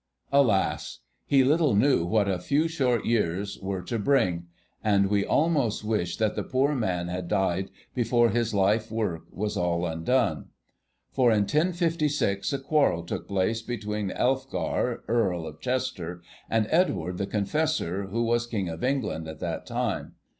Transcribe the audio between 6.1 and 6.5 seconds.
that the